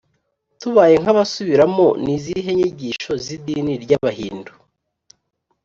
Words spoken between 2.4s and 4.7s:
nyigisho z’idini ry’abahindu?